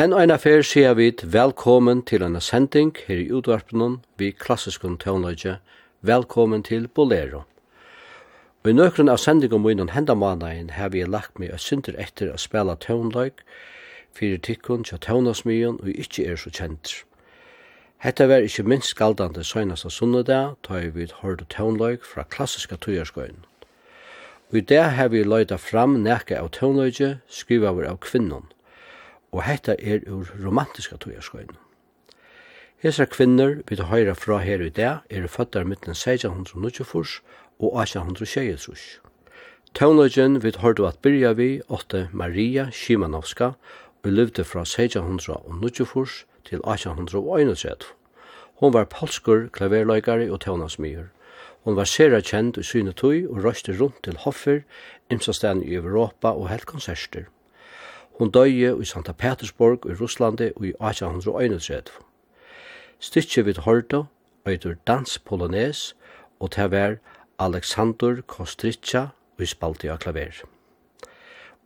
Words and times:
Enn 0.00 0.14
ein 0.16 0.32
affær 0.32 0.62
sier 0.64 0.94
vi 0.96 1.10
velkommen 1.34 1.98
til 2.08 2.22
en 2.24 2.40
sending 2.40 2.94
her 3.06 3.18
i 3.20 3.26
utvarpnen 3.28 3.98
vi 4.16 4.30
klassiskun 4.32 4.94
tøvnløyge, 4.96 5.58
velkommen 6.00 6.62
til 6.64 6.86
Bolero. 6.88 7.42
Og 8.64 8.70
i 8.70 8.72
nøkron 8.72 9.12
av 9.12 9.20
sendingen 9.20 9.58
om 9.60 9.68
innan 9.68 9.92
henda 9.92 10.14
managen 10.16 10.70
har 10.72 10.88
vi 10.94 11.02
lagt 11.04 11.36
meg 11.36 11.52
et 11.52 11.60
synder 11.60 11.98
etter 12.00 12.30
å 12.32 12.38
spela 12.40 12.78
tøvnløyg, 12.80 13.44
fyrir 14.16 14.40
tikkun 14.40 14.88
til 14.88 15.02
tøvnasmyen 15.04 15.76
og 15.82 15.92
ikkje 15.92 16.24
er 16.24 16.40
så 16.40 16.48
kjent. 16.48 16.94
Hetta 18.00 18.30
var 18.32 18.48
ikkje 18.48 18.64
minst 18.64 18.94
skaldande 18.96 19.44
søgnast 19.44 19.84
av 19.84 19.92
sunnedag, 19.92 20.56
ta 20.64 20.80
i 20.80 20.88
vid 20.88 21.12
hård 21.20 21.44
tøvnløyg 21.52 22.00
fra 22.00 22.24
klassiska 22.24 22.80
tøyarskøyen. 22.80 23.44
Og 24.48 24.56
i 24.56 24.64
det 24.72 24.82
har 24.96 25.12
vi 25.12 25.20
løyda 25.20 25.60
fram 25.60 26.00
nekka 26.00 26.40
av 26.40 26.48
tøvnløyge, 26.56 27.18
skriva 27.28 27.76
av 27.76 28.00
kvinnon 28.00 28.48
og 29.32 29.44
hetta 29.46 29.76
er 29.78 30.04
ur 30.08 30.28
romantiska 30.44 30.96
tøyaskøyna. 31.00 31.56
Hesar 32.82 33.06
kvinner 33.06 33.60
vi 33.68 33.76
til 33.78 33.86
høyra 33.86 34.12
fra 34.18 34.40
her 34.42 34.60
i 34.60 34.68
dag 34.68 35.06
er 35.10 35.26
føttar 35.30 35.64
mittlen 35.64 35.94
1694 35.94 37.22
og 37.62 37.76
1826. 37.82 39.00
Tøvnløgjen 39.74 40.42
vi 40.42 40.50
til 40.50 40.84
at 40.88 40.98
byrja 41.02 41.32
vi 41.32 41.60
åtte 41.68 42.08
Maria 42.12 42.70
Shimanovska 42.70 43.52
og 44.02 44.10
levde 44.10 44.44
fra 44.44 44.60
1694 44.66 46.26
til 46.44 46.58
1831. 46.58 47.76
Hon 48.60 48.72
var 48.72 48.84
polskur 48.84 49.46
klaverløygari 49.52 50.28
og 50.30 50.40
tøvnasmyr. 50.40 51.04
Hon 51.64 51.76
var 51.76 51.84
sera 51.84 52.20
kjent 52.20 52.58
i 52.58 52.66
syne 52.66 52.92
tøy 52.92 53.28
og 53.28 53.44
røyste 53.44 53.78
rundt 53.78 54.02
til 54.02 54.18
hoffer, 54.26 54.60
imsastan 55.10 55.62
i 55.62 55.74
Europa 55.74 56.34
og 56.34 56.48
helt 56.50 56.66
konserster. 56.66 57.30
Hon 58.18 58.30
døye 58.30 58.74
i 58.76 58.84
Santa 58.84 59.12
Petersburg 59.12 59.86
i 59.88 59.94
Russlandi 59.96 60.50
i 60.60 60.72
1831. 60.80 61.92
Stykje 63.00 63.44
vid 63.44 63.62
Horto 63.64 64.04
eitur 64.46 64.74
dans 64.86 65.18
polones 65.18 65.94
og 66.40 66.52
til 66.56 66.70
vær 66.70 66.98
Alexander 67.38 68.20
Kostritja 68.26 69.08
i 69.40 69.46
spalti 69.46 69.88
av 69.90 69.98
klaver. 70.02 70.42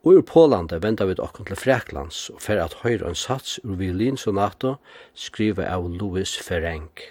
Og 0.05 0.21
ur 0.21 0.23
Polande 0.23 0.79
venda 0.81 1.05
vi 1.09 1.17
okkur 1.19 1.49
til 1.49 1.59
Freklands 1.59 2.29
og 2.31 2.41
fer 2.41 2.61
at 2.63 2.79
høyre 2.83 3.09
en 3.09 3.17
sats 3.17 3.59
ur 3.63 3.75
violinsonato 3.81 4.77
skriva 5.13 5.67
av 5.67 5.89
Louis 5.89 6.37
Ferenc. 6.39 7.03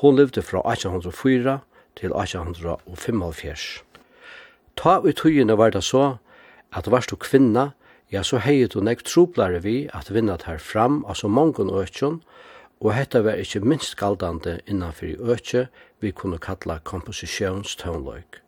Hon 0.00 0.16
levde 0.16 0.42
fra 0.42 0.62
1804 0.72 1.58
til 1.98 2.14
1875. 2.14 3.82
Ta 4.76 5.00
ut 5.02 5.18
tøyene 5.18 5.58
var 5.58 5.74
det 5.74 5.84
så 5.84 6.16
at 6.72 6.88
varst 6.90 7.10
du 7.10 7.16
kvinna 7.16 7.72
ja, 8.12 8.22
så 8.22 8.38
hei 8.44 8.66
du 8.68 8.80
nek 8.84 9.02
troplare 9.08 9.62
vi 9.64 9.88
at 9.96 10.10
vinna 10.12 10.36
tar 10.36 10.60
fram 10.60 11.00
av 11.08 11.16
så 11.16 11.30
mongon 11.32 11.72
økjon, 11.72 12.20
og 12.82 12.92
hetta 12.92 13.22
var 13.24 13.40
ikkje 13.40 13.62
minst 13.64 13.96
galdande 13.96 14.58
innanfor 14.66 15.08
i 15.08 15.16
økje 15.16 15.66
vi 16.02 16.12
kunne 16.12 16.40
kalla 16.42 16.80
komposisjonstøvnløyk. 16.84 18.40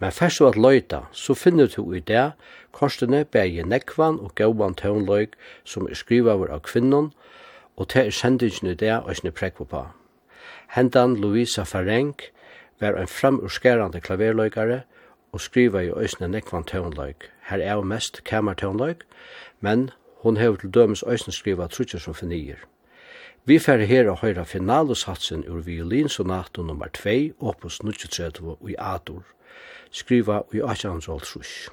Men 0.00 0.12
først 0.16 0.40
og 0.40 0.54
at 0.54 0.56
løyta, 0.56 1.00
så 1.12 1.34
finner 1.34 1.68
du 1.68 1.92
i 1.92 2.00
det 2.00 2.30
korsene 2.72 3.24
bægje 3.24 3.66
nekvan 3.68 4.20
og 4.22 4.32
gauvan 4.34 4.74
tøvnløyk 4.74 5.34
som 5.64 5.88
er 5.90 5.98
skrivaver 5.98 6.48
av 6.48 6.62
kvinnon, 6.64 7.10
og 7.76 7.88
til 7.92 8.08
er 8.08 8.16
sendingen 8.16 8.70
i 8.70 8.78
det 8.78 8.94
og 8.96 9.12
sinne 9.16 9.34
prekva 9.34 9.66
på. 9.68 9.82
Hendan 10.72 11.18
Louisa 11.20 11.66
Farenk 11.68 12.30
var 12.80 12.96
en 12.96 13.10
framurskerande 13.10 14.00
klaverløykare, 14.00 14.84
og 15.32 15.40
skriva 15.40 15.80
i 15.80 15.90
øysne 15.90 16.28
nekvan 16.28 16.64
tøvnløyk. 16.64 17.30
Her 17.48 17.58
er 17.58 17.72
jo 17.72 17.82
mest 17.82 18.24
kamertøvnløyk, 18.24 19.04
men 19.60 19.90
hon 20.22 20.36
hever 20.36 20.56
til 20.56 20.70
dømes 20.74 21.04
øysne 21.06 21.32
skriva 21.32 21.66
trutjer 21.66 21.98
som 21.98 22.14
finier. 22.14 22.56
Vi 23.44 23.58
færre 23.58 23.86
her 23.88 24.10
å 24.10 24.18
høyra 24.20 24.44
finalesatsen 24.44 25.46
ur 25.48 25.62
violinsonato 25.64 26.62
nummer 26.62 26.90
2, 26.92 27.32
opus 27.40 27.80
39 27.80 28.56
i 28.68 28.76
Adur, 28.78 29.24
skriva 29.90 30.42
i 30.52 30.60
1803. 30.60 31.70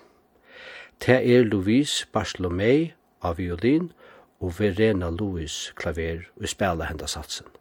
Te 1.00 1.19
er 1.19 1.44
Louise 1.44 2.07
Bartholomei 2.13 2.94
av 3.21 3.38
violin 3.38 3.92
og 4.39 4.56
Verena 4.60 5.10
Louis 5.10 5.74
klaver 5.75 6.25
og 6.39 6.48
spela 6.50 6.88
henda 6.88 7.07
satsen. 7.07 7.56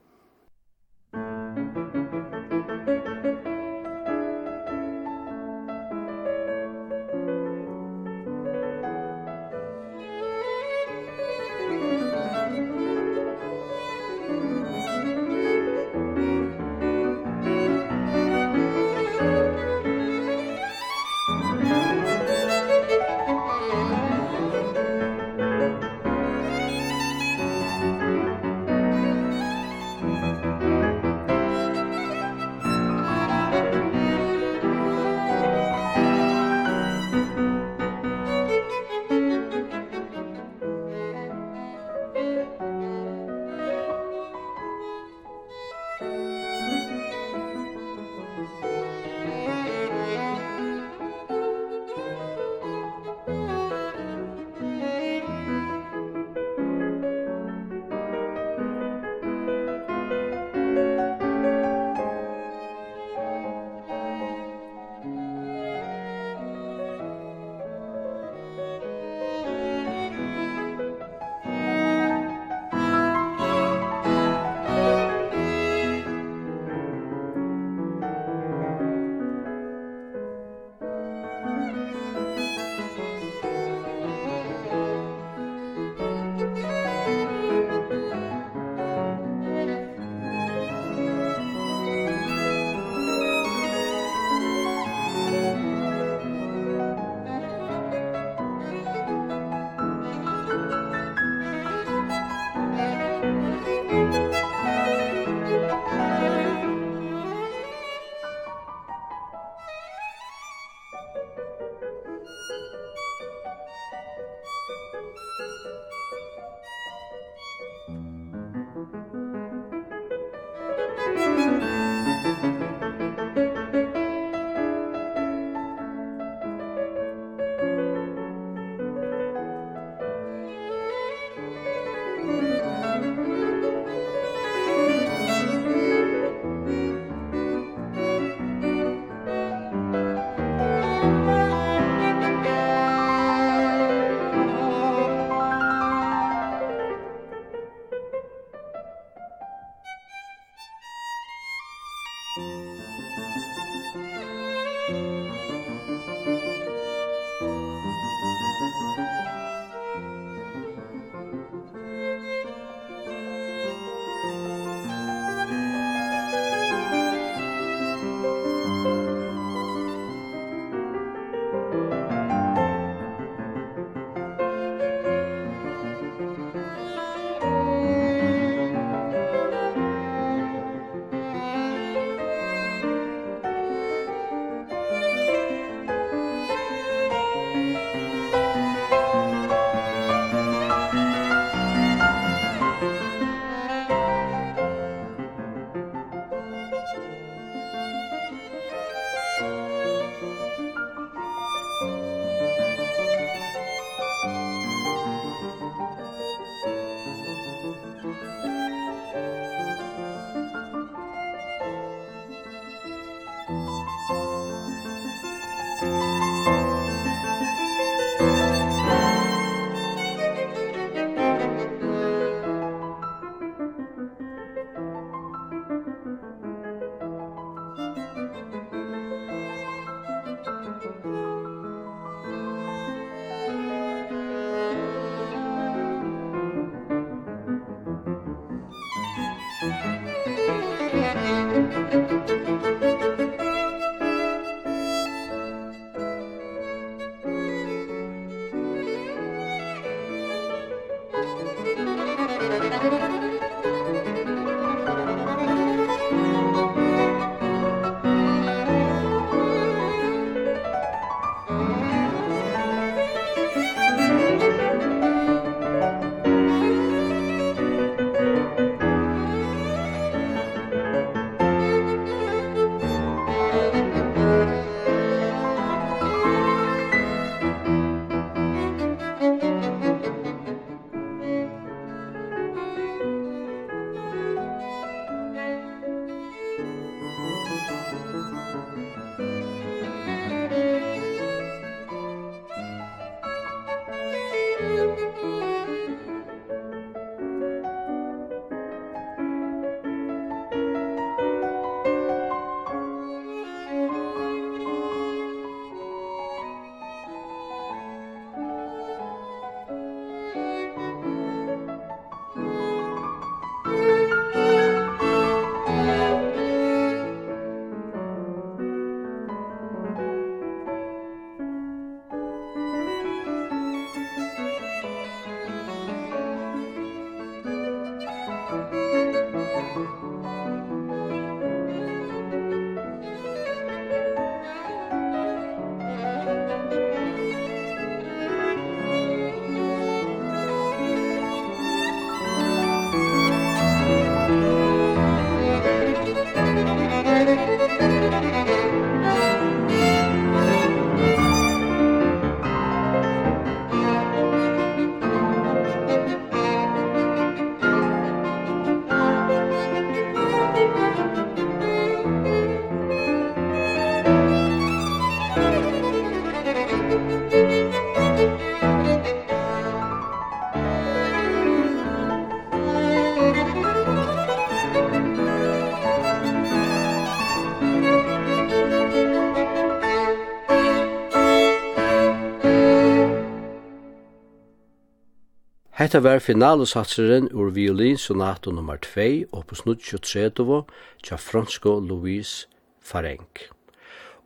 Hetta 385.86 386.00
var 386.00 386.18
finalesatsuren 386.18 387.28
ur 387.32 387.50
violinsonato 387.50 388.50
nummer 388.50 388.76
2 388.76 389.24
opus 389.30 389.60
930 389.66 390.64
tja 391.02 391.16
fransko 391.16 391.80
Louise 391.80 392.48
Farenk. 392.82 393.44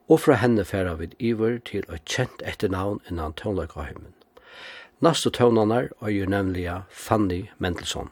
Og 0.08 0.20
fra 0.20 0.38
henne 0.40 0.64
færa 0.64 0.94
vid 0.96 1.12
iver 1.18 1.58
til 1.58 1.84
eit 1.92 2.08
kjent 2.08 2.40
etternavn 2.40 3.02
innan 3.10 3.36
tonleikaheimen. 3.36 4.16
Naste 5.04 5.28
tøvnanar 5.28 5.92
er 6.00 6.08
jo 6.08 6.24
nemlig 6.24 6.64
Fanny 6.88 7.42
Mendelssohn. 7.58 8.08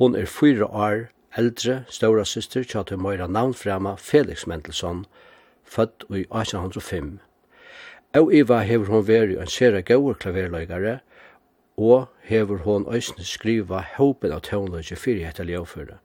Hon 0.00 0.16
er 0.16 0.24
fyra 0.24 0.64
år 0.64 1.08
eldre, 1.36 1.82
ståra 1.92 2.24
syster, 2.24 2.64
tja 2.64 2.80
til 2.82 2.96
møyra 2.96 3.28
navnfrema 3.28 3.98
Felix 4.00 4.46
Mendelssohn, 4.46 5.04
født 5.64 6.08
i 6.08 6.24
1805. 6.32 7.18
Og 8.16 8.32
Iva 8.32 8.64
hever 8.64 8.88
hon 8.88 9.04
veri 9.08 9.36
en 9.36 9.52
sere 9.52 9.82
gaur 9.82 10.16
klaverløygare, 10.16 11.02
og 11.76 12.08
hever 12.22 12.62
hon 12.62 12.86
òsne 12.86 13.24
skriva 13.26 13.82
håpen 13.96 14.32
av 14.32 14.44
tøvnløyke 14.46 14.96
fyrir 14.96 15.26
hetta 15.26 15.44
ljøføre. 15.46 15.98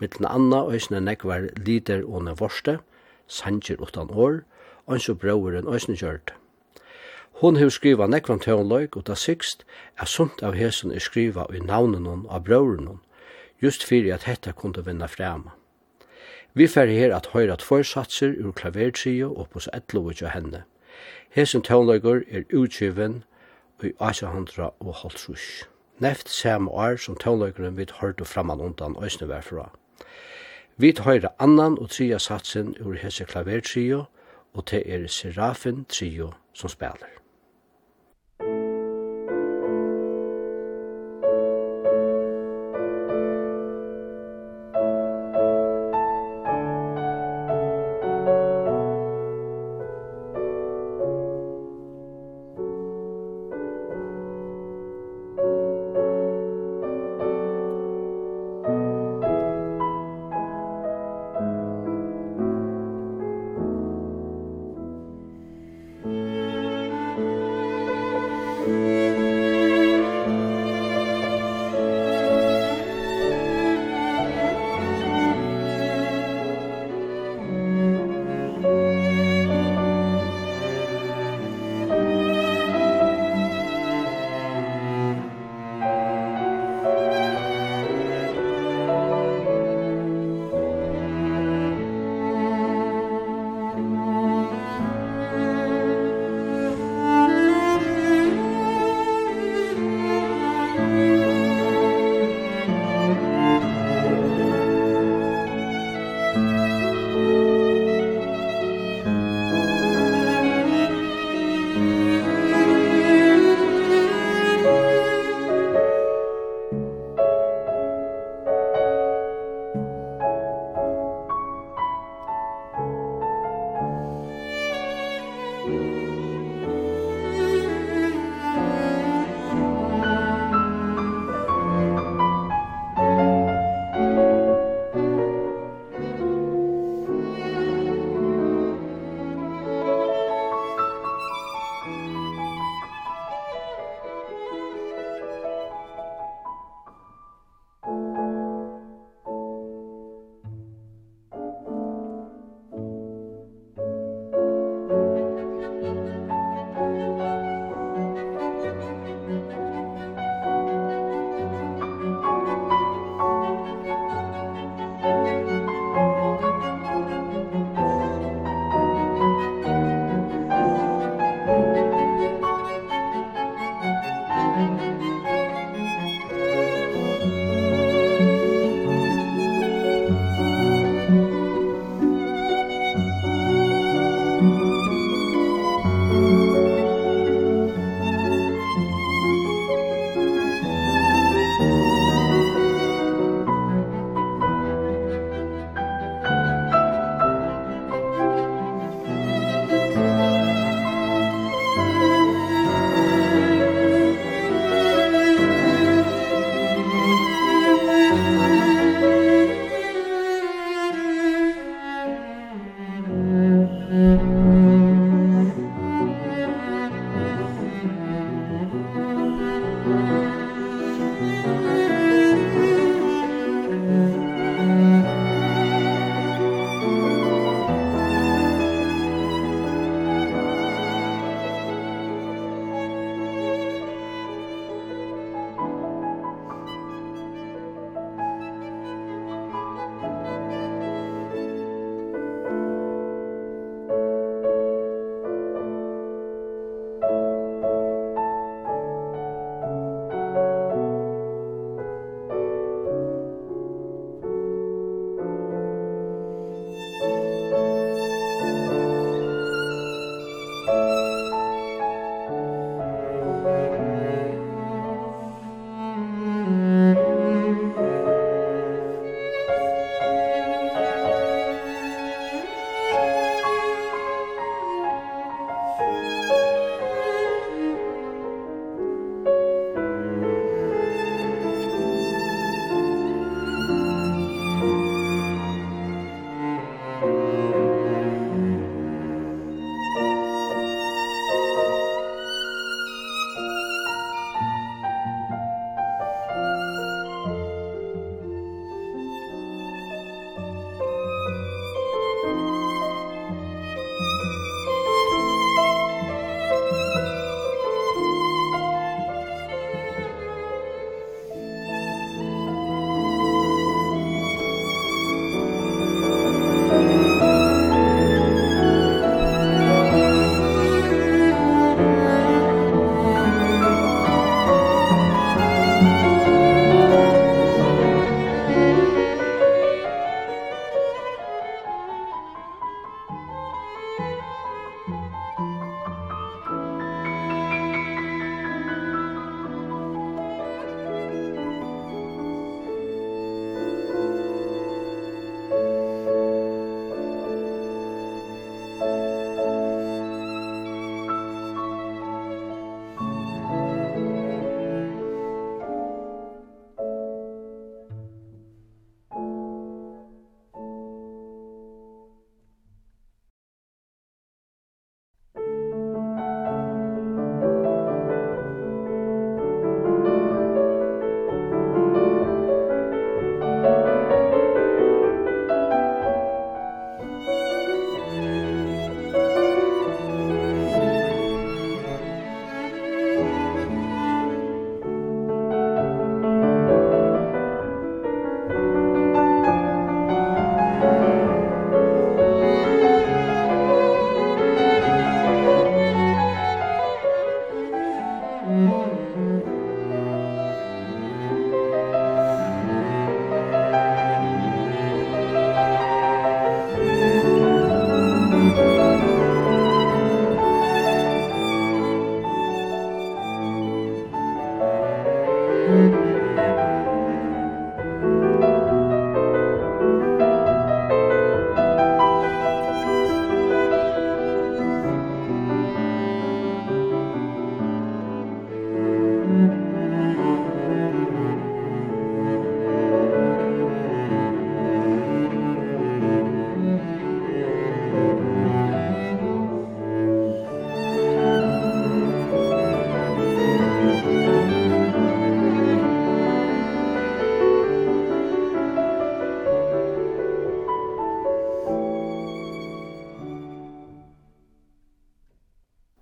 Mittlen 0.00 0.26
anna 0.26 0.64
òsne 0.66 1.00
nekvar 1.00 1.50
lider 1.56 2.02
og 2.04 2.24
nevorste, 2.26 2.78
sanger 3.28 3.78
utan 3.78 4.10
år, 4.10 4.42
øyns 4.90 5.08
og 5.08 5.20
brøveren 5.22 5.70
òsne 5.70 5.94
gjørt. 5.96 6.34
Hon 7.40 7.56
hever 7.56 7.70
skriva 7.70 8.06
nekvan 8.06 8.40
tøvnløyk, 8.40 8.96
og 8.96 9.06
da 9.06 9.14
sikst 9.14 9.64
er 9.98 10.06
sunt 10.06 10.42
av 10.42 10.54
hesen 10.54 10.92
er 10.92 11.02
skriva 11.02 11.46
i 11.54 11.62
navnen 11.62 12.26
av 12.30 12.44
brøveren, 12.44 13.00
just 13.62 13.84
fyrir 13.84 14.14
at 14.14 14.26
hetta 14.26 14.52
kunde 14.52 14.84
vinna 14.86 15.06
frema. 15.06 15.54
Vi 16.54 16.66
fer 16.66 16.86
her 16.86 17.14
at 17.14 17.32
høyra 17.34 17.56
tvorsatser 17.58 18.36
ur 18.38 18.52
klavertrio 18.52 19.32
og 19.34 19.48
på 19.50 19.60
11 19.72 20.22
av 20.22 20.30
henne. 20.34 20.62
Hesen 21.30 21.62
tøvnløyker 21.62 22.22
er 22.30 22.44
utgiven 22.54 23.24
i 23.84 23.92
1800 24.00 24.70
og 24.80 24.94
Holtzrush. 24.94 25.64
Neft 25.98 26.30
samme 26.30 26.70
år 26.70 26.96
som 26.96 27.16
tónløykeren 27.16 27.76
vi 27.76 27.86
hørte 28.00 28.24
framman 28.24 28.60
undan 28.60 28.96
øsne 29.04 29.28
varfra. 29.28 29.70
Vi 30.76 30.94
høyre 31.00 31.28
annan 31.38 31.78
og 31.78 31.90
tria 31.90 32.18
satsen 32.18 32.74
ur 32.80 32.96
hese 32.98 33.24
klavertrio, 33.24 34.04
og 34.54 34.66
te 34.66 34.82
er 34.88 35.06
Serafin 35.06 35.84
trio 35.84 36.32
som 36.52 36.68
spiller. 36.68 37.23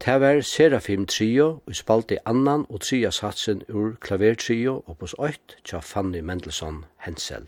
Det 0.04 0.20
var 0.20 0.40
Serafim 0.40 1.06
Trio, 1.06 1.60
og 1.66 1.74
spalte 1.74 2.16
annan 2.26 2.64
og 2.68 2.80
tria 2.80 3.10
satsen 3.10 3.60
ur 3.68 3.92
klavertrio 4.02 4.80
opus 4.90 5.12
8 5.14 5.60
tja 5.64 5.78
Fanny 5.78 6.18
Mendelssohn 6.20 6.80
Hensel. 7.06 7.46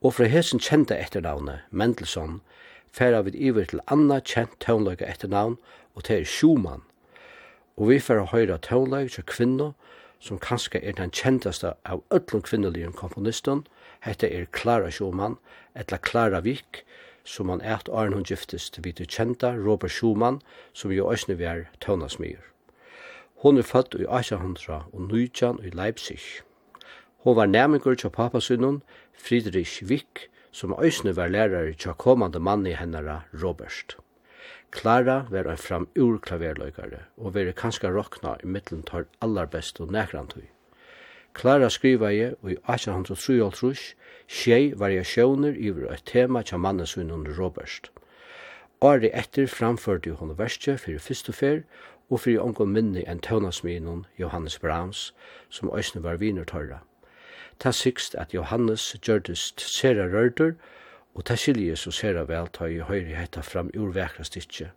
Og 0.00 0.14
fra 0.14 0.24
hesen 0.32 0.62
kjente 0.64 0.96
etternavnet, 0.96 1.58
Mendelssohn, 1.70 2.40
færa 2.92 3.20
vi 3.20 3.36
iver 3.36 3.68
til 3.68 3.84
anna 3.86 4.16
kjent 4.24 4.56
tøvnløyga 4.64 5.04
etternavn, 5.04 5.58
og 5.94 6.08
det 6.08 6.20
er 6.20 6.24
Schumann. 6.24 6.88
Og 7.76 7.90
vi 7.90 8.00
færa 8.00 8.24
høyra 8.32 8.56
tøvnløyga 8.56 9.12
tja 9.18 9.28
kvinno, 9.28 9.72
som 10.18 10.40
kanskje 10.40 10.80
er 10.80 10.96
den 10.96 11.12
kjenteste 11.12 11.74
av 11.84 12.00
öllum 12.08 12.40
kvinnelige 12.48 12.96
komponisten, 12.96 13.66
hette 14.00 14.32
er 14.32 14.48
Clara 14.56 14.88
Schumann, 14.90 15.36
etla 15.74 15.98
Clara 15.98 16.40
Wick, 16.40 16.85
som 17.26 17.50
han 17.50 17.60
eit 17.60 17.88
åren 17.88 18.14
hun 18.14 18.24
giftist 18.24 18.78
vid 18.84 19.00
det 19.00 19.10
kjenta 19.10 19.50
Robert 19.58 19.92
Schumann, 19.92 20.40
som 20.72 20.94
jo 20.94 21.08
òsne 21.10 21.34
vi 21.36 21.44
er 21.50 21.66
tøvnasmyr. 21.82 22.40
Hon 23.42 23.58
er 23.58 23.66
født 23.66 23.98
i 23.98 24.06
1800 24.06 24.86
og 24.92 25.00
Nujjan 25.10 25.60
i 25.62 25.74
Leipzig. 25.74 26.22
Hon 27.26 27.36
var 27.36 27.50
nærmengur 27.50 27.94
til 27.94 28.10
papasunnen 28.10 28.82
Friedrich 29.12 29.82
Wick, 29.82 30.30
som 30.52 30.72
òsne 30.72 31.16
var 31.16 31.28
lærare 31.28 31.74
til 31.74 31.98
kommande 31.98 32.40
mann 32.40 32.66
i 32.66 32.72
hennara 32.78 33.20
Robert. 33.42 33.98
Klara 34.70 35.26
var 35.30 35.50
en 35.50 35.58
fram 35.58 35.88
ur 35.98 36.18
klaverløykare 36.18 37.04
og 37.16 37.34
var 37.34 37.52
kanska 37.52 37.90
rokna 37.90 38.36
i 38.42 38.46
mittlen 38.46 38.82
tar 38.82 39.06
allar 39.20 39.46
best 39.46 39.80
og 39.80 39.92
nekrantui. 39.92 40.48
Klara 41.36 41.68
skriva 41.68 42.08
i 42.10 42.20
og 42.24 42.50
i 42.50 42.54
1853 42.56 43.80
tjei 44.28 44.70
variasjoner 44.80 45.58
iver 45.60 45.90
et 45.92 46.04
tema 46.08 46.40
tja 46.42 46.56
mannen 46.56 47.10
under 47.12 47.36
Robert. 47.36 47.90
Året 48.80 49.10
etter 49.12 49.46
framførte 49.46 50.14
hun 50.16 50.32
verste 50.38 50.78
fyrir 50.78 50.98
fyrst 50.98 51.28
og 51.28 51.34
fyr, 51.34 51.60
og 52.08 52.20
fyrir 52.20 52.40
ongon 52.40 52.72
minni 52.72 53.04
enn 53.04 53.20
tøvnasminen 53.20 54.06
Johannes 54.18 54.58
Brahms, 54.58 55.12
som 55.50 55.68
òsne 55.68 56.02
var 56.02 56.16
viner 56.16 56.44
tørra. 56.44 56.80
Ta 57.60 57.70
sikst 57.70 58.14
at 58.14 58.32
Johannes 58.34 58.96
gjørdest 59.02 59.60
sera 59.60 60.08
rørdur, 60.08 60.56
og 61.14 61.24
ta 61.24 61.36
skilje 61.36 61.76
så 61.76 61.90
sera 61.90 62.24
vel 62.24 62.48
ta 62.48 62.64
i 62.64 62.80
høyri 62.80 63.12
hetta 63.12 63.42
fram 63.42 63.68
urvekra 63.76 64.24
stikje. 64.24 64.70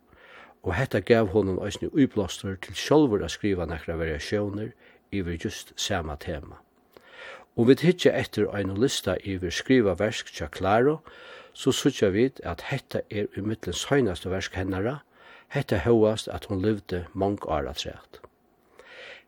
Og 0.62 0.74
hetta 0.76 1.00
gav 1.00 1.32
honom 1.32 1.56
òsne 1.58 1.88
uiblåster 1.92 2.60
til 2.60 2.76
sjolvur 2.76 3.24
a 3.24 3.28
skriva 3.32 3.64
nekra 3.64 3.96
variasjoner 3.96 4.74
iver 5.12 5.36
just 5.44 5.72
sama 5.76 6.16
tema. 6.16 6.56
Og 7.56 7.68
vi 7.68 7.74
tidsja 7.74 8.12
etter 8.16 8.48
ein 8.54 8.74
lista 8.76 9.16
iver 9.24 9.50
skriva 9.50 9.94
versk 9.98 10.32
tja 10.32 10.46
klaro, 10.46 11.00
så 11.52 11.72
sutja 11.72 12.08
vi 12.08 12.30
at 12.44 12.62
hetta 12.70 13.00
er 13.10 13.26
umiddelin 13.36 13.74
søgnaste 13.74 14.30
versk 14.30 14.54
hennara, 14.54 15.00
hetta 15.48 15.82
høyast 15.84 16.28
at 16.28 16.46
hon 16.46 16.62
levde 16.62 17.06
mong 17.14 17.42
år 17.48 17.72
trekt. 17.72 18.20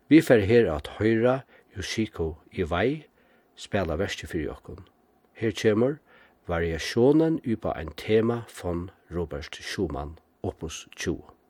Vi 0.08 0.20
fer 0.20 0.40
her 0.46 0.72
at 0.74 0.88
høyra 0.98 1.40
Yoshiko 1.76 2.36
Iwai 2.52 3.04
spela 3.56 3.96
versk 3.96 4.26
fyrir 4.26 4.52
jokkun. 4.52 4.84
Her 5.34 5.50
kjemur 5.50 5.98
variasjonen 6.48 7.40
upa 7.46 7.72
ein 7.72 7.92
tema 7.96 8.42
von 8.48 8.90
Robert 9.10 9.54
Schumann, 9.60 10.18
opus 10.42 10.88
20. 10.96 11.41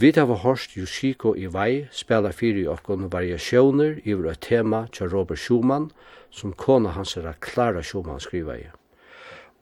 Vi 0.00 0.12
hava 0.14 0.34
hørt 0.34 0.76
Yoshiko 0.76 1.32
Iwai 1.34 1.88
spela 1.90 2.30
fyrir 2.30 2.68
okkon 2.70 3.08
variasjoner 3.10 3.96
iver 4.04 4.28
et 4.30 4.40
tema 4.46 4.84
til 4.92 5.08
Robert 5.10 5.38
Schumann, 5.42 5.88
som 6.30 6.52
kona 6.52 6.92
hans 6.94 7.16
er 7.16 7.32
Clara 7.42 7.82
Schumann 7.82 8.20
skriva 8.20 8.54
i. 8.54 8.66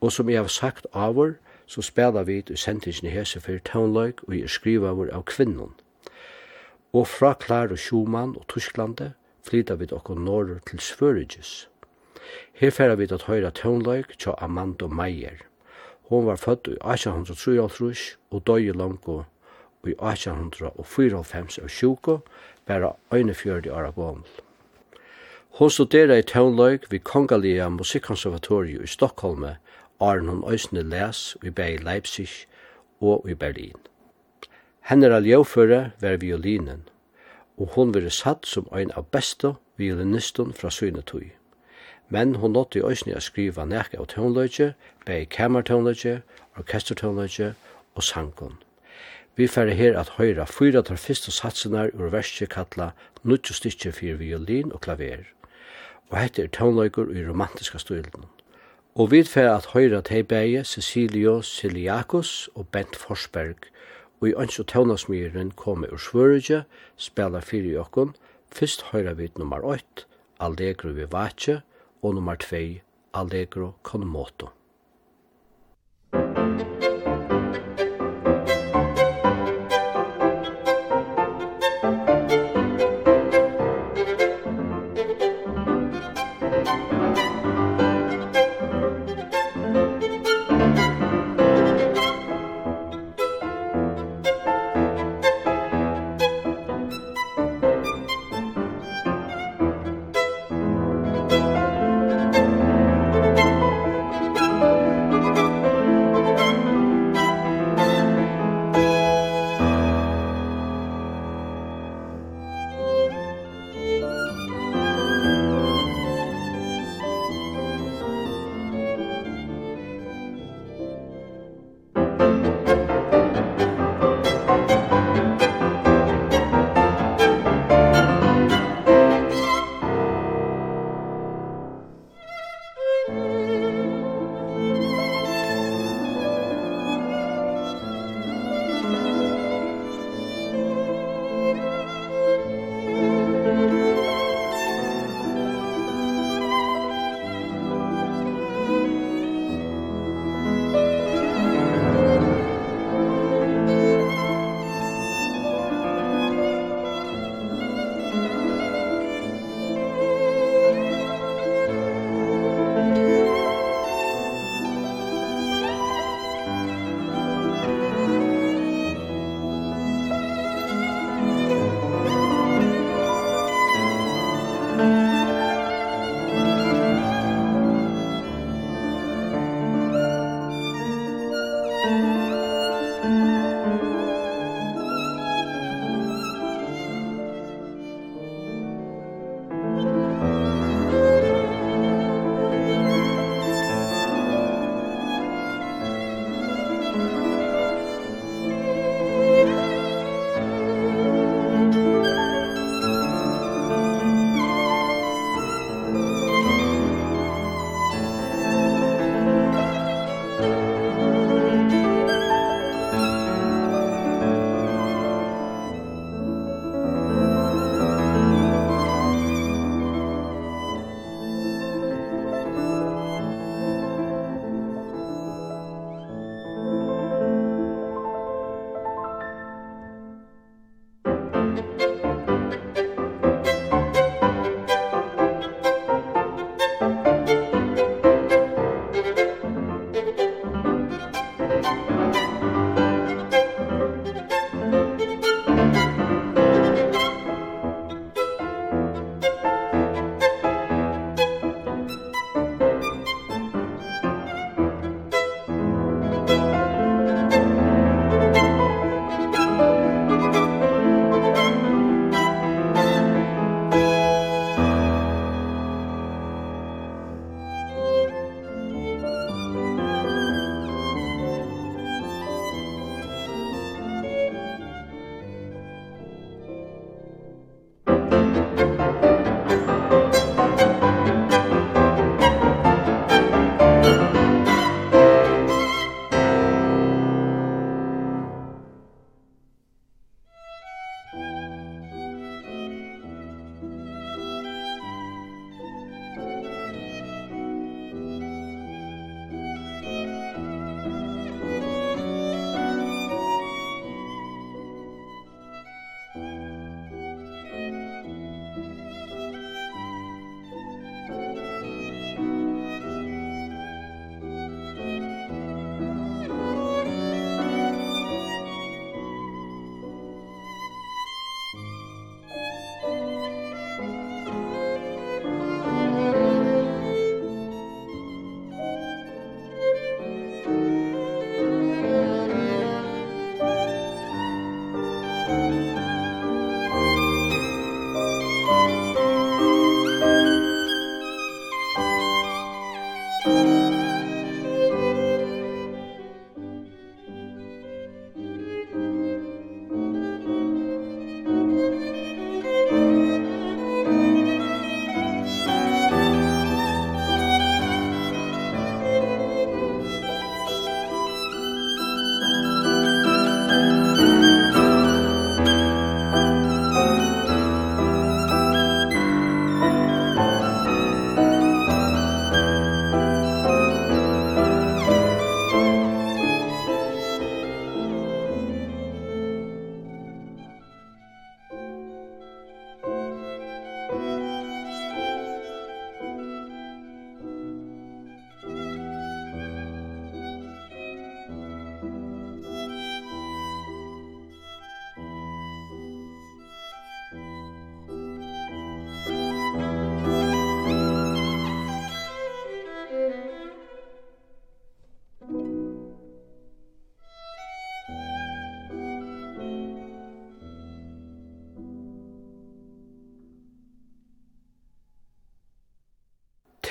Og 0.01 0.12
som 0.12 0.29
jeg 0.29 0.37
har 0.40 0.49
sagt 0.53 0.87
avur, 0.92 1.33
så 1.66 1.83
spela 1.83 2.22
vi 2.22 2.42
i 2.51 2.57
sentingsni 2.57 3.09
hese 3.09 3.40
fyrir 3.40 3.62
tøvnløyk 3.64 4.20
og 4.29 4.35
jeg 4.37 4.51
skriva 4.51 4.90
avur 4.92 5.09
av 5.09 5.25
kvinnon. 5.25 5.72
Og 6.92 7.07
fra 7.09 7.33
Clara 7.46 7.77
Schumann 7.77 8.37
og 8.37 8.44
Tysklande 8.53 9.14
flyta 9.42 9.75
vi 9.75 9.88
okkon 9.90 10.20
norr 10.25 10.59
til 10.66 10.79
Svöriges. 10.79 11.68
Her 12.53 12.70
færa 12.70 12.94
vi 12.94 13.09
at 13.11 13.25
høyra 13.31 13.51
tøvnløyk 13.51 14.18
til 14.18 14.35
Amanda 14.38 14.87
Meier. 14.87 15.40
Hon 16.11 16.27
var 16.27 16.37
født 16.37 16.68
i 16.68 16.77
1883 16.85 18.18
og 18.31 18.46
døy 18.46 18.68
i 18.68 18.77
langko 18.77 19.22
i 19.87 19.94
1894 19.99 21.62
av 21.62 21.68
sjuko, 21.68 22.18
bare 22.66 22.92
41 23.11 23.70
år 23.70 23.92
gammel. 23.96 24.27
Hon 25.57 25.70
studerer 25.70 26.18
i 26.20 26.22
Tøvnløyk 26.22 26.90
vid 26.90 27.01
Kongalia 27.01 27.68
Musikkonservatoriet 27.68 28.83
i 28.83 28.87
Stockholm, 28.87 29.46
Arne 30.01 30.31
hun 30.31 30.44
øsne 30.53 30.83
les 30.83 31.37
i 31.42 31.51
Bei 31.51 31.77
Leipzig 31.77 32.29
og 33.01 33.31
i 33.31 33.35
Berlin. 33.35 33.81
Henne 34.80 35.07
er 35.07 35.20
ljøføre 35.20 35.91
var 36.01 36.16
violinen, 36.16 36.89
og 37.57 37.72
hun 37.74 37.95
var 37.95 38.09
satt 38.09 38.47
som 38.47 38.68
en 38.76 38.93
av 38.97 39.09
beste 39.11 39.55
violinisten 39.76 40.53
fra 40.53 40.70
Søynetøy. 40.70 41.32
Men 42.09 42.34
hun 42.34 42.53
nåtte 42.53 42.78
i 42.78 42.84
øsne 42.84 43.16
å 43.16 43.24
skrive 43.24 43.64
nek 43.66 43.97
av 43.99 44.07
tøvnløyke, 44.12 44.74
Bei 45.07 45.24
Kammertøvnløyke, 45.24 46.20
Orkestertøvnløyke 46.59 47.55
og 47.95 48.03
sangkon. 48.03 48.61
Vi 49.37 49.47
færre 49.47 49.74
her 49.76 49.99
at 50.01 50.14
høyra 50.16 50.47
fyra 50.49 50.80
tar 50.82 50.97
fyrste 50.97 51.30
satsenar 51.30 51.91
ur 51.93 52.09
verset 52.09 52.49
kalla 52.49 52.93
Nutjo 53.22 53.53
stikje 53.53 53.93
fyrir 53.93 54.16
violin 54.16 54.72
og 54.72 54.80
klaver. 54.87 55.26
Og 56.09 56.16
hette 56.18 56.43
er 56.43 56.53
tånløyker 56.57 57.11
i 57.12 57.24
romantiska 57.26 57.78
støylen. 57.78 58.24
Og 58.95 59.11
vi 59.12 59.22
færre 59.28 59.59
at 59.59 59.68
høyra 59.74 60.01
teibeie 60.01 60.64
Cecilio 60.64 61.43
Siliakos 61.43 62.49
og 62.55 62.68
Bent 62.72 62.97
Forsberg 62.97 63.68
og 64.20 64.28
i 64.28 64.34
ønsk 64.41 64.61
og 64.61 64.66
tånasmyren 64.72 65.51
komme 65.51 65.93
ur 65.93 66.01
svørige, 66.01 66.62
spela 66.97 67.45
fyrir 67.45 67.74
i 67.74 67.76
okkon, 67.76 68.14
fyrst 68.49 68.89
høyra 68.93 69.12
vi 69.12 69.28
nummer 69.37 69.61
8, 69.61 70.07
Allegro 70.41 70.89
vivace, 70.97 71.61
og 72.03 72.14
nummer 72.14 72.34
2, 72.34 72.80
Allegro 73.14 73.72
con 73.82 74.07
moto. 74.07 74.49
Thank 76.12 76.39
you. 76.39 76.45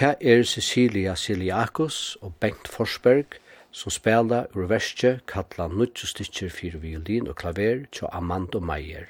Det 0.06 0.18
er 0.22 0.44
Cecilia 0.44 1.16
Siliakos 1.16 2.18
og 2.22 2.36
Bengt 2.40 2.68
Forsberg 2.70 3.40
som 3.74 3.90
spela 3.90 4.44
ur 4.54 4.68
verste 4.70 5.16
kalla 5.26 5.66
nutju 5.72 6.06
stitcher 6.06 6.54
fyrir 6.54 6.78
violin 6.84 7.26
og 7.32 7.40
klaver 7.42 7.88
tja 7.90 8.12
Amando 8.14 8.62
Meier. 8.62 9.10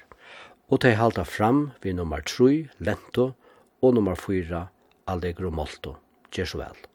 Og 0.72 0.86
de 0.86 0.96
halda 0.96 1.28
fram 1.28 1.74
vi 1.84 1.92
nummer 1.92 2.24
3, 2.24 2.70
Lento, 2.80 3.34
og 3.82 3.94
nummer 4.00 4.16
4, 4.16 4.68
Allegro 5.08 5.52
Molto. 5.52 5.98
Gjør 6.32 6.54
så 6.54 6.64
vel. 6.64 6.95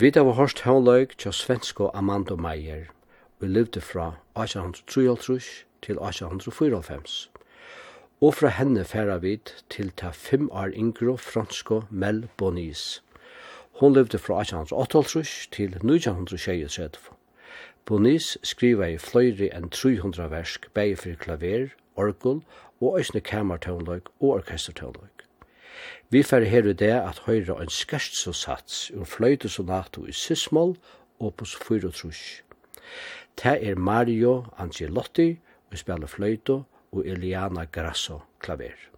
Vi 0.00 0.10
da 0.10 0.22
var 0.22 0.36
hørst 0.38 0.60
håndløyk 0.62 1.16
til 1.18 1.32
svensko 1.32 1.88
Amando 1.94 2.36
Meier, 2.36 2.84
og 3.40 3.48
levde 3.48 3.80
fra 3.80 4.06
1853 4.38 5.66
til 5.82 5.98
1894. 5.98 7.30
Og 8.20 8.34
fra 8.34 8.48
henne 8.48 8.84
færa 8.84 9.16
vi 9.18 9.40
til 9.70 9.90
ta 9.90 10.10
fem 10.12 10.50
år 10.50 10.70
yngre 10.76 11.18
fransko 11.18 11.82
Mel 11.90 12.28
Bonis. 12.36 13.02
Hon 13.80 13.92
levde 13.92 14.18
fra 14.18 14.40
1838 14.40 15.48
til 15.52 15.64
1936. 15.64 16.90
Bonis 17.84 18.38
skriva 18.42 18.86
i 18.86 18.98
fløyri 18.98 19.50
enn 19.50 19.70
300 19.70 20.30
versk, 20.30 20.70
bæg 20.74 20.98
for 20.98 21.18
klaver, 21.18 21.74
orgel 21.96 22.44
og 22.80 23.00
æsne 23.00 23.20
kamertøvnløyk 23.20 24.14
og 24.20 24.28
orkestertøvnløyk. 24.28 25.17
Vi 26.10 26.22
fer 26.22 26.44
her 26.48 26.64
i 26.64 26.72
det 26.72 26.94
at 26.96 27.18
høyre 27.26 27.58
en 27.62 27.68
sats 28.32 28.90
ur 28.96 29.04
fløyte 29.04 29.48
sonato 29.48 30.06
i 30.06 30.12
sysmål, 30.12 30.76
opus 31.20 31.56
4 31.68 31.90
trus. 31.92 32.42
Det 33.36 33.68
er 33.68 33.74
Mario 33.74 34.44
Angelotti, 34.58 35.38
og 35.70 35.78
spiller 35.78 36.06
fløyte 36.06 36.62
og 36.92 37.04
Eliana 37.04 37.64
Grasso 37.64 38.20
klaver. 38.40 38.88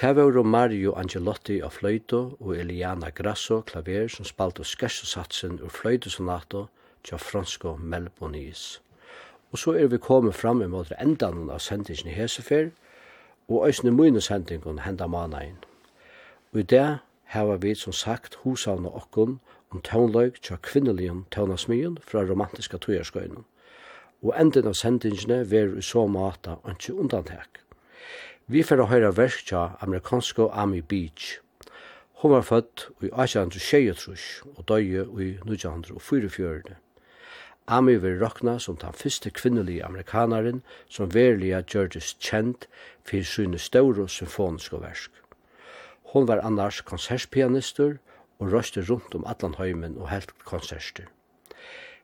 Det 0.00 0.16
var 0.16 0.42
Mario 0.42 0.92
Angelotti 0.94 1.56
av 1.58 1.72
fløyto 1.74 2.18
og 2.38 2.52
Eliana 2.54 3.08
Grasso 3.10 3.56
klaver 3.66 4.06
som 4.08 4.24
spalte 4.24 4.62
skersesatsen 4.62 5.58
ur 5.58 5.72
fløytosonato 5.74 6.60
til 7.02 7.18
fransko 7.18 7.72
Melbonis. 7.76 8.80
Og 9.50 9.58
så 9.58 9.74
er 9.74 9.90
vi 9.90 9.98
kommet 9.98 10.34
fram 10.34 10.62
imot 10.62 10.92
endan 11.00 11.50
av 11.50 11.58
sendingen 11.58 12.12
i 12.12 12.14
Hesefer, 12.14 12.70
og 13.48 13.66
òsne 13.66 13.90
mine 13.90 14.20
sendingen 14.20 14.78
henda 14.86 15.06
managen. 15.06 15.58
Og 16.52 16.60
i 16.60 16.62
det 16.62 16.98
hava 17.34 17.56
vi 17.56 17.74
som 17.74 17.92
sagt 17.92 18.38
husavna 18.44 18.94
okkon 18.94 19.40
om 19.70 19.82
tånløyk 19.82 20.38
tja 20.42 20.62
kvinneligen 20.62 21.24
tånasmyen 21.34 21.98
fra 22.06 22.22
romantiska 22.22 22.78
tøyerskøynen. 22.78 23.42
Og 24.22 24.34
enden 24.38 24.70
av 24.70 24.78
sendingene 24.78 25.42
ver 25.50 25.74
i 25.74 25.82
så 25.82 26.06
mata 26.06 26.60
anki 26.64 26.92
undantek. 26.92 27.66
Vi 28.48 28.62
får 28.64 28.80
å 28.80 28.86
høre 28.88 29.10
vers 29.12 29.34
tja 29.44 29.74
amerikansko 29.84 30.46
Ami 30.56 30.78
Beach. 30.80 31.34
Hun 32.22 32.32
var 32.32 32.46
født 32.48 32.86
i 33.04 33.10
1826 33.10 34.22
og 34.54 34.62
døye 34.70 35.02
i 35.20 35.26
1944. 35.42 36.78
Ami 37.68 37.98
vil 38.00 38.16
rokna 38.22 38.54
som 38.56 38.78
den 38.80 38.96
første 38.96 39.28
kvinnelige 39.36 39.84
amerikaneren 39.84 40.62
som 40.88 41.12
verilige 41.12 41.60
Georges 41.68 42.14
kjent 42.16 42.64
for 43.04 43.20
sine 43.20 43.60
store 43.60 44.08
symfoniske 44.08 44.80
versk. 44.80 45.12
Hon 46.14 46.24
var 46.30 46.40
annars 46.40 46.80
konsertpianister 46.88 47.98
og 48.40 48.54
røste 48.54 48.80
rundt 48.88 49.12
om 49.12 49.28
Atlanheimen 49.28 50.00
og 50.00 50.08
helt 50.08 50.32
konserter. 50.48 51.04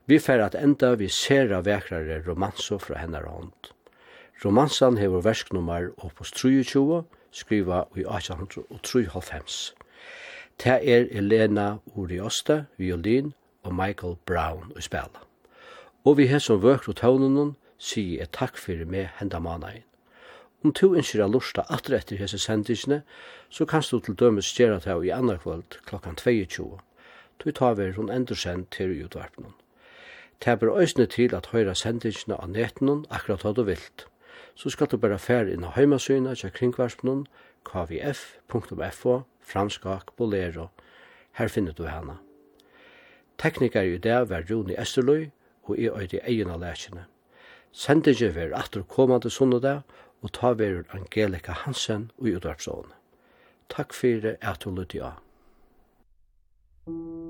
Vi 0.05 0.21
får 0.21 0.45
at 0.51 0.61
enda 0.61 0.93
vi 1.01 1.09
ser 1.09 1.57
av 1.57 1.65
vekrare 1.65 2.21
romanser 2.29 2.85
fra 2.85 3.01
hennar 3.01 3.25
rundt. 3.33 3.73
Romansan 4.45 4.99
hefur 4.99 5.23
versknummer 5.25 5.89
opus 6.05 6.31
23, 6.31 7.03
skriva 7.33 7.85
i 7.97 8.05
1893. 8.05 9.75
Ta 10.59 10.77
er 10.83 11.07
Elena 11.11 11.79
Uriosta, 11.97 12.65
violin, 12.77 13.33
og 13.63 13.75
Michael 13.75 14.17
Brown 14.27 14.73
i 14.77 14.83
spela. 14.83 15.25
Og 16.05 16.19
vi 16.19 16.27
har 16.27 16.39
som 16.39 16.63
vøkt 16.63 16.89
og 16.89 16.97
tøvnen 16.97 17.57
sier 17.79 18.23
et 18.23 18.37
takk 18.37 18.61
fyrir 18.61 18.85
meg 18.85 19.09
henda 19.17 19.41
manain. 19.41 19.83
Om 20.65 20.73
to 20.73 20.93
innskir 20.93 21.25
a 21.25 21.29
lusta 21.29 21.65
atre 21.73 21.97
etter 21.97 22.21
hese 22.21 22.39
sendisene, 22.39 23.03
så 23.51 23.65
kanst 23.65 23.93
du 23.93 24.01
til 24.01 24.15
dømes 24.15 24.53
gjerra 24.53 24.81
tau 24.81 25.03
i 25.03 25.13
andre 25.13 25.39
kvöld 25.39 25.81
klokkan 25.89 26.17
22. 26.17 26.79
Tu 27.39 27.51
tar 27.53 27.75
vi 27.75 27.91
hun 27.97 28.11
endur 28.11 28.37
send 28.37 28.67
til 28.71 29.05
utvarpnum. 29.05 29.55
Ta 30.41 30.55
ber 30.55 30.73
òsne 30.73 31.07
til 31.07 31.35
at 31.35 31.53
høyra 31.53 31.75
sendisene 31.75 32.37
av 32.37 32.51
netenon 32.53 33.07
akkurat 33.11 33.43
hva 33.43 33.53
du 33.53 33.63
vilt 33.65 34.07
så 34.55 34.71
skal 34.71 34.87
du 34.87 34.97
bare 34.97 35.19
fære 35.19 35.53
inn 35.55 35.65
av 35.65 35.75
heimasyna 35.77 36.35
til 36.39 36.53
kringvarspenon 36.55 37.27
kvf.fo 37.65 39.17
franskak 39.41 40.15
bolero. 40.17 40.69
Her 41.33 41.49
finner 41.49 41.73
du 41.73 41.87
henne. 41.87 42.19
Teknikar 43.39 43.83
i 43.83 43.99
dag 43.99 44.29
var 44.31 44.47
Rune 44.51 44.79
Esterløy 44.81 45.31
og 45.65 45.79
i 45.79 45.89
øyde 45.89 46.21
egen 46.23 46.51
av 46.51 46.61
lærkjene. 46.61 47.05
Sendingen 47.73 48.35
var 48.35 48.55
atter 48.55 48.83
kommande 48.83 49.31
sundag 49.31 49.83
og 50.23 50.33
ta 50.33 50.55
verur 50.55 50.87
Angelika 50.95 51.53
Hansen 51.53 52.11
og 52.19 52.29
i. 52.29 52.95
Takk 53.69 53.93
fyrir 53.93 54.37
at 54.41 54.65
du 54.65 54.71
lytte 54.71 55.03
av. 55.03 55.21
Thank 56.87 56.99
you. 56.99 57.24